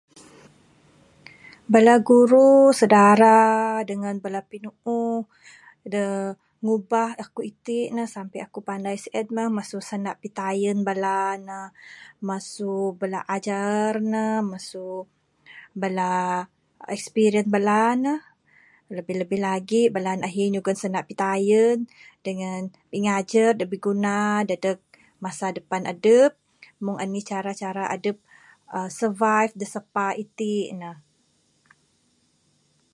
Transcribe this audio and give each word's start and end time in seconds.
Bala 1.73 1.95
guru, 2.09 2.53
saudara 2.79 3.37
dengan 3.89 4.15
bala 4.23 4.41
pinuuh, 4.51 5.17
da 5.93 6.03
ngubah 6.65 7.09
akuk 7.23 7.43
iti 7.51 7.79
ne, 7.95 8.03
sampai 8.15 8.39
akuk 8.45 8.63
pandai. 8.69 8.95
Sien 9.03 9.27
mah 9.35 9.47
nak 10.05 10.19
pitayun 10.23 10.77
bala 10.89 11.17
ne, 11.47 11.59
masu 12.27 12.75
bala 13.01 13.19
ajar 13.35 13.91
ne, 14.11 14.25
masu 14.51 14.85
bala 15.81 16.09
experince 16.97 17.49
bala 17.55 17.81
ne. 18.03 18.15
Lebih 18.97 19.15
lebih 19.21 19.39
lagik 19.47 19.87
bala 19.95 20.11
ne 20.17 20.23
ahi 20.29 20.43
nyugon 20.53 20.77
sanda 20.81 21.01
pitayen 21.09 21.77
dengan 22.25 22.61
pingajar 22.91 23.49
da 23.59 23.63
biguna 23.73 24.15
dadeg 24.49 24.79
masa 25.23 25.45
depan 25.57 25.81
adup, 25.93 26.31
mung 26.83 26.97
anih 27.03 27.25
cara 27.31 27.51
cara 27.61 27.83
adup 27.95 28.17
uhh 28.75 28.89
survive 28.99 29.53
da 29.59 29.65
sapa 29.75 30.05
ti 30.37 30.53
ne. 30.79 30.91